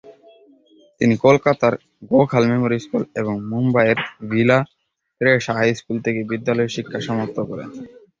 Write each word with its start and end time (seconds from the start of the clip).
তিনি 1.01 1.15
কলকাতার 1.25 1.73
Gokhale 2.11 2.47
memorial 2.51 2.83
school 2.85 3.03
এবং 3.21 3.33
মুম্বইয়ের 3.49 3.99
ভিলা 4.31 4.57
তেরেসা 5.21 5.53
হাই 5.57 5.69
স্কুল 5.79 5.97
থেকে 6.05 6.19
বিদ্যালয়ের 6.31 6.73
শিক্ষা 6.75 6.99
সমাপ্ত 7.07 7.37
করেন। 7.49 7.69